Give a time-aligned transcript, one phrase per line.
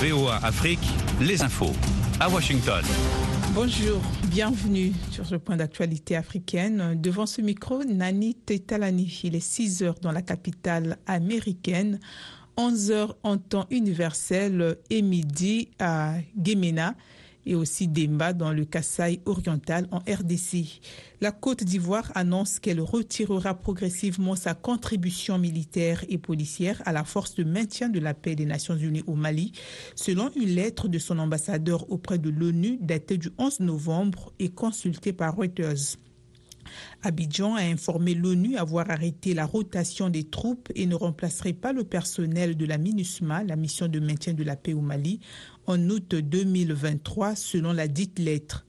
[0.00, 0.80] VOA Afrique,
[1.20, 1.72] les infos
[2.18, 2.82] à Washington.
[3.54, 7.00] Bonjour, bienvenue sur ce point d'actualité africaine.
[7.00, 9.20] Devant ce micro, Nani Tetalani.
[9.22, 12.00] Il est 6 heures dans la capitale américaine,
[12.56, 16.94] 11 heures en temps universel et midi à Gemena
[17.46, 20.80] et aussi Demba dans le Kassai oriental en RDC.
[21.20, 27.34] La Côte d'Ivoire annonce qu'elle retirera progressivement sa contribution militaire et policière à la force
[27.34, 29.52] de maintien de la paix des Nations Unies au Mali,
[29.94, 35.12] selon une lettre de son ambassadeur auprès de l'ONU datée du 11 novembre et consultée
[35.12, 35.96] par Reuters.
[37.02, 41.84] Abidjan a informé l'ONU avoir arrêté la rotation des troupes et ne remplacerait pas le
[41.84, 45.20] personnel de la MINUSMA, la mission de maintien de la paix au Mali,
[45.66, 48.64] en août 2023, selon la dite lettre.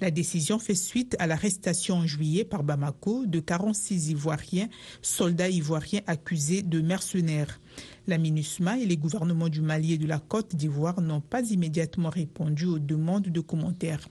[0.00, 4.68] La décision fait suite à l'arrestation en juillet par Bamako de 46 Ivoiriens,
[5.02, 7.60] soldats ivoiriens accusés de mercenaires.
[8.06, 12.10] La MINUSMA et les gouvernements du Mali et de la Côte d'Ivoire n'ont pas immédiatement
[12.10, 14.08] répondu aux demandes de commentaires.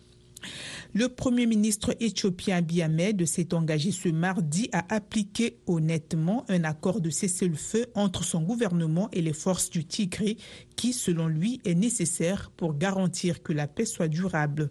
[0.94, 2.84] Le Premier ministre éthiopien Abiy
[3.28, 9.22] s'est engagé ce mardi à appliquer honnêtement un accord de cessez-le-feu entre son gouvernement et
[9.22, 10.38] les forces du Tigré
[10.76, 14.70] qui, selon lui, est nécessaire pour garantir que la paix soit durable.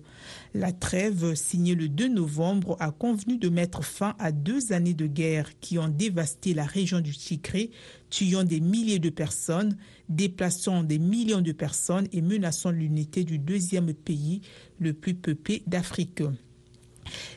[0.58, 5.06] La trêve signée le 2 novembre a convenu de mettre fin à deux années de
[5.06, 7.70] guerre qui ont dévasté la région du Tigré,
[8.08, 9.76] tuant des milliers de personnes,
[10.08, 14.40] déplaçant des millions de personnes et menaçant l'unité du deuxième pays
[14.78, 16.22] le plus peuplé d'Afrique.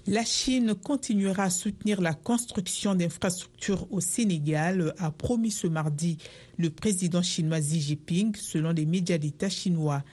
[0.08, 6.20] La Chine continuera à soutenir la construction d'infrastructures au Sénégal, a promis ce mardi
[6.58, 10.04] le président chinois Xi Jinping, selon les médias d'État chinois.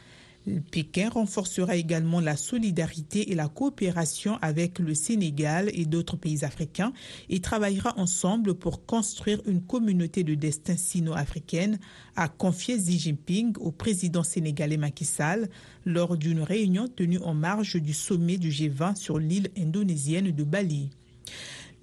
[0.70, 6.92] Pékin renforcera également la solidarité et la coopération avec le Sénégal et d'autres pays africains
[7.28, 11.78] et travaillera ensemble pour construire une communauté de destin sino-africaine,
[12.14, 15.48] a confié Xi Jinping au président sénégalais Macky Sall
[15.84, 20.90] lors d'une réunion tenue en marge du sommet du G20 sur l'île indonésienne de Bali.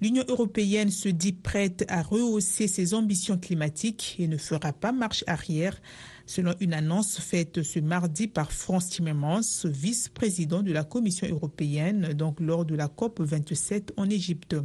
[0.00, 5.24] L'Union européenne se dit prête à rehausser ses ambitions climatiques et ne fera pas marche
[5.26, 5.80] arrière
[6.26, 12.40] selon une annonce faite ce mardi par France Timmermans, vice-président de la Commission européenne, donc
[12.40, 14.56] lors de la COP 27 en Égypte.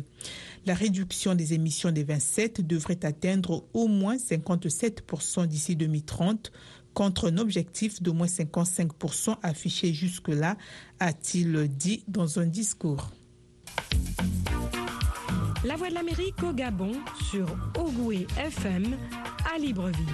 [0.66, 6.52] La réduction des émissions des 27 devrait atteindre au moins 57% d'ici 2030
[6.94, 10.58] contre un objectif d'au moins 55% affiché jusque-là,
[11.00, 13.12] a-t-il dit dans un discours.
[15.66, 16.94] La Voix de l'Amérique au Gabon
[17.30, 17.46] sur
[17.78, 18.96] Ogoué FM
[19.54, 20.06] à Libreville.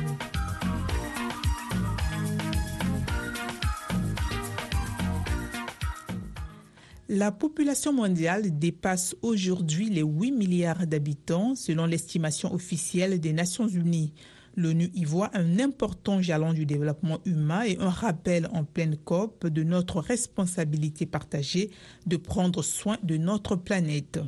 [7.10, 14.14] La population mondiale dépasse aujourd'hui les 8 milliards d'habitants selon l'estimation officielle des Nations Unies.
[14.56, 19.46] L'ONU y voit un important jalon du développement humain et un rappel en pleine COP
[19.46, 21.70] de notre responsabilité partagée
[22.08, 24.20] de prendre soin de notre planète.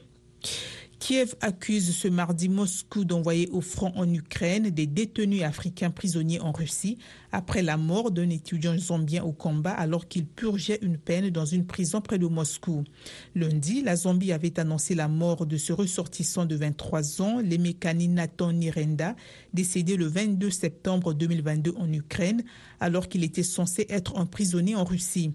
[1.00, 6.52] Kiev accuse ce mardi Moscou d'envoyer au front en Ukraine des détenus africains prisonniers en
[6.52, 6.98] Russie
[7.32, 11.68] après la mort d'un étudiant zambien au combat alors qu'il purgeait une peine dans une
[11.68, 12.84] prison près de Moscou.
[13.36, 18.54] Lundi, la Zambie avait annoncé la mort de ce ressortissant de 23 ans, l'Emekani Nathan
[18.54, 19.16] Nirenda,
[19.54, 22.44] décédé le 22 septembre 2022 en Ukraine
[22.80, 25.32] alors qu'il était censé être emprisonné en Russie.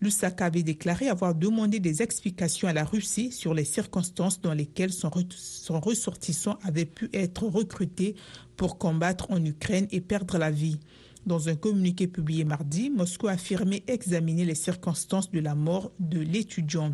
[0.00, 4.92] Lusaka avait déclaré avoir demandé des explications à la Russie sur les circonstances dans lesquelles
[5.36, 8.14] son, ressortissant avait pu être recruté
[8.56, 10.78] pour combattre en Ukraine et perdre la vie.
[11.26, 16.18] Dans un communiqué publié mardi, Moscou a affirmé examiner les circonstances de la mort de
[16.18, 16.92] l'étudiant.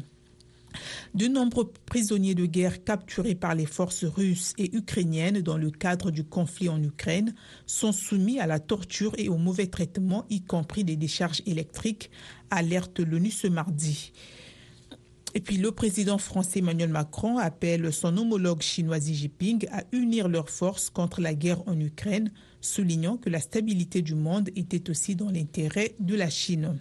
[1.15, 6.11] De nombreux prisonniers de guerre capturés par les forces russes et ukrainiennes dans le cadre
[6.11, 7.35] du conflit en Ukraine
[7.67, 12.11] sont soumis à la torture et au mauvais traitement, y compris des décharges électriques,
[12.51, 14.13] alerte l'ONU ce mardi.
[15.39, 20.27] Et puis le président français Emmanuel Macron appelle son homologue chinois Xi Jinping à unir
[20.27, 25.15] leurs forces contre la guerre en Ukraine, soulignant que la stabilité du monde était aussi
[25.15, 26.81] dans l'intérêt de la Chine.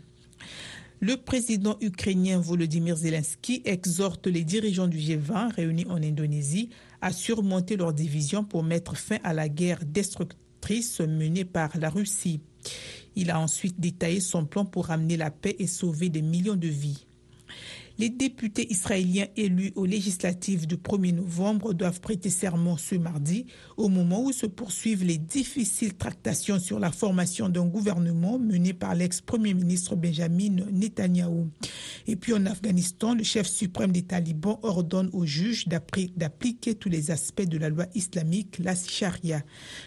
[1.02, 7.78] Le président ukrainien Volodymyr Zelensky exhorte les dirigeants du G20 réunis en Indonésie à surmonter
[7.78, 12.42] leurs divisions pour mettre fin à la guerre destructrice menée par la Russie.
[13.16, 16.68] Il a ensuite détaillé son plan pour ramener la paix et sauver des millions de
[16.68, 17.07] vies.
[18.00, 23.90] Les députés israéliens élus aux législatives du 1er novembre doivent prêter serment ce mardi, au
[23.90, 29.56] moment où se poursuivent les difficiles tractations sur la formation d'un gouvernement mené par l'ex-premier
[29.56, 31.50] ministre Benjamin Netanyahou.
[32.06, 37.10] Et puis en Afghanistan, le chef suprême des talibans ordonne aux juges d'appliquer tous les
[37.10, 39.42] aspects de la loi islamique, la charia.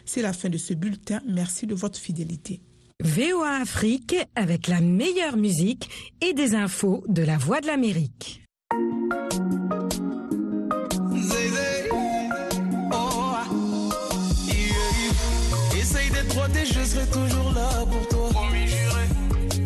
[0.04, 1.22] C'est la fin de ce bulletin.
[1.28, 2.60] Merci de votre fidélité.
[3.02, 5.88] VOA Afrique avec la meilleure musique
[6.20, 8.42] et des infos de la Voix de l'Amérique.
[15.78, 18.28] Essaye d'être et je serai toujours là pour toi.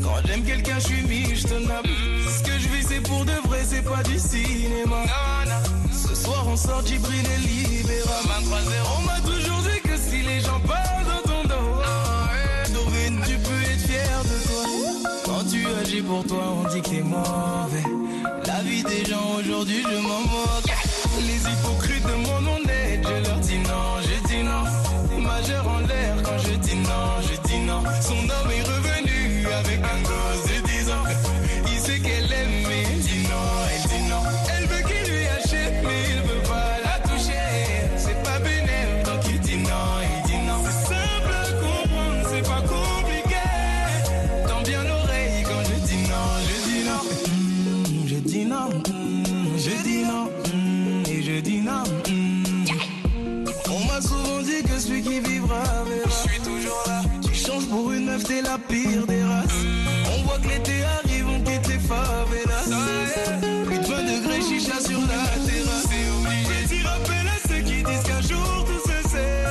[0.02, 1.86] Quand j'aime quelqu'un, je suis mis, je te nappe.
[1.86, 5.02] Ce que je vis, c'est pour de vrai, c'est pas du cinéma.
[5.92, 8.20] Ce soir, on sort Djibril et Libéra.
[8.26, 8.58] 23
[8.98, 10.93] On m'a toujours dit que si les gens parlent
[16.06, 17.82] pour toi, on dit que t'es mauvais.
[18.46, 20.70] La vie des gens aujourd'hui, je m'en moque.
[21.26, 22.63] Les hypocrites de mon honnête,
[57.74, 59.62] pour une meuf, t'es la pire des races.
[60.12, 62.66] On voit que l'été arrive, on quitte les favelas.
[63.66, 65.86] Plus de 20 degrés, chicha sur la terrasse.
[65.90, 66.54] C'est obligé.
[66.62, 69.44] Petit rappel à ceux qui disent qu'un jour tout se sait.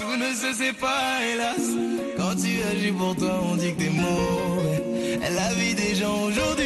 [0.00, 1.66] Tout ne se sait pas, hélas.
[2.16, 4.82] Quand tu agis pour toi, on dit que t'es mauvais.
[5.40, 6.65] La vie des gens aujourd'hui,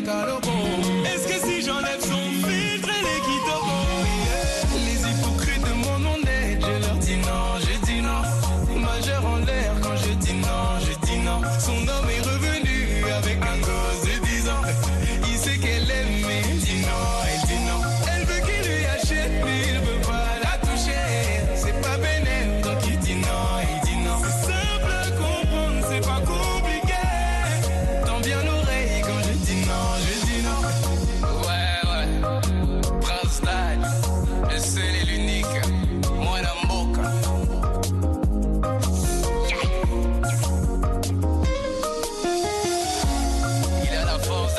[0.00, 0.51] pecado.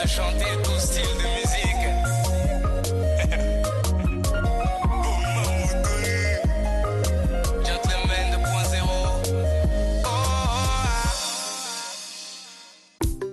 [0.03, 1.87] De chanter tout style de musique.
[7.63, 8.43] Gentleman 2.0.
[10.03, 11.09] Oh, ah.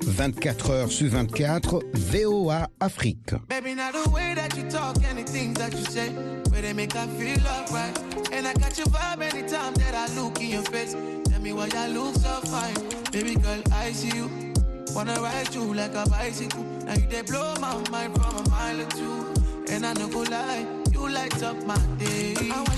[0.06, 3.34] 24 heures sur 24, VOA Afrique.
[3.48, 6.10] Baby, now the way that you talk and the things that you say,
[6.50, 7.98] where they make I feel alright.
[8.32, 10.94] And I got your vibe anytime that I look in your face.
[11.28, 12.76] Tell me why I look so fine.
[13.10, 14.49] Baby girl, I see you.
[14.94, 16.64] Wanna ride you like a bicycle.
[16.84, 19.34] Now you they blow my mind from a mile or two.
[19.72, 22.34] And I no go lie, you light up my day.
[22.36, 22.69] I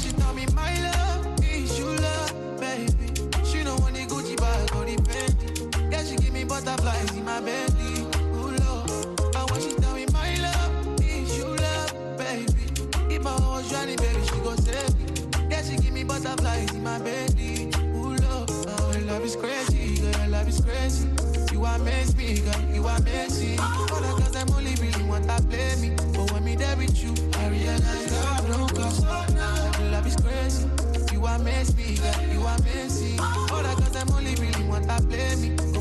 [21.74, 23.56] amaze me, girl, you are me.
[23.58, 27.02] All the girls them only really want to play me, but when me there with
[27.02, 29.04] you, I realize love don't cost.
[29.90, 30.68] Love is crazy,
[31.12, 33.16] you amaze me, girl, you are me.
[33.18, 35.71] All the girls them only really want to play me.